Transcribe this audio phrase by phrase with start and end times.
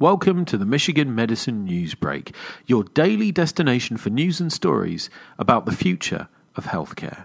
[0.00, 5.66] Welcome to the Michigan Medicine News Break, your daily destination for news and stories about
[5.66, 7.24] the future of healthcare.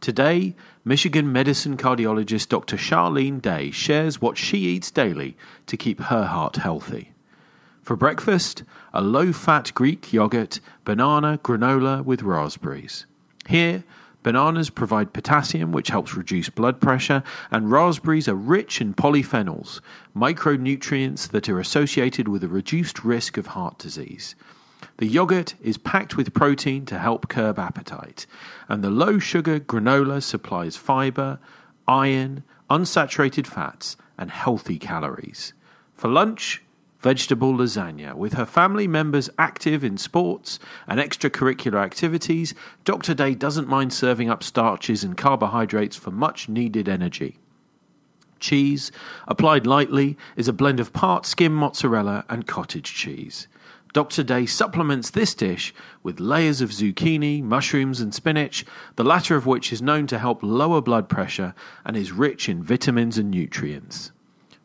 [0.00, 0.54] Today,
[0.84, 2.76] Michigan medicine cardiologist Dr.
[2.76, 7.10] Sharlene Day shares what she eats daily to keep her heart healthy.
[7.82, 8.62] For breakfast,
[8.94, 13.04] a low fat Greek yogurt, banana, granola with raspberries.
[13.48, 13.82] Here,
[14.22, 19.80] Bananas provide potassium, which helps reduce blood pressure, and raspberries are rich in polyphenols,
[20.16, 24.34] micronutrients that are associated with a reduced risk of heart disease.
[24.98, 28.26] The yogurt is packed with protein to help curb appetite,
[28.68, 31.38] and the low sugar granola supplies fiber,
[31.88, 35.52] iron, unsaturated fats, and healthy calories.
[35.94, 36.62] For lunch,
[37.02, 38.14] vegetable lasagna.
[38.14, 43.12] With her family members active in sports and extracurricular activities, Dr.
[43.12, 47.38] Day doesn't mind serving up starches and carbohydrates for much needed energy.
[48.38, 48.90] Cheese,
[49.28, 53.48] applied lightly, is a blend of part skim mozzarella and cottage cheese.
[53.92, 54.22] Dr.
[54.22, 58.64] Day supplements this dish with layers of zucchini, mushrooms, and spinach,
[58.96, 62.62] the latter of which is known to help lower blood pressure and is rich in
[62.62, 64.10] vitamins and nutrients.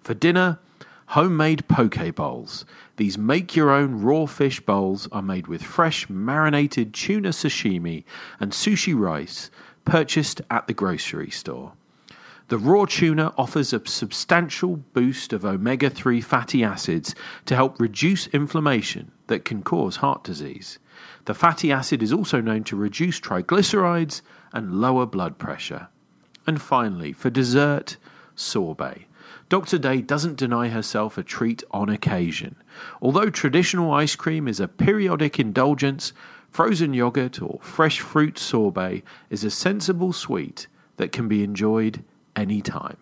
[0.02, 0.60] For dinner,
[1.08, 2.66] homemade poke bowls.
[2.98, 8.04] These make your own raw fish bowls are made with fresh marinated tuna sashimi
[8.40, 9.50] and sushi rice
[9.86, 11.74] purchased at the grocery store.
[12.50, 17.14] The raw tuna offers a substantial boost of omega 3 fatty acids
[17.46, 20.80] to help reduce inflammation that can cause heart disease.
[21.26, 24.22] The fatty acid is also known to reduce triglycerides
[24.54, 25.90] and lower blood pressure.
[26.46, 27.98] And finally, for dessert,
[28.36, 29.08] sorbet.
[29.50, 29.78] Dr.
[29.78, 32.56] Day doesn't deny herself a treat on occasion.
[33.02, 36.14] Although traditional ice cream is a periodic indulgence,
[36.52, 40.68] frozen yogurt or fresh fruit sorbet is a sensible sweet
[40.98, 42.04] that can be enjoyed
[42.36, 42.98] anytime.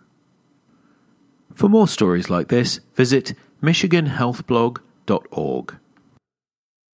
[1.54, 5.76] For more stories like this, visit MichiganHealthBlog.org.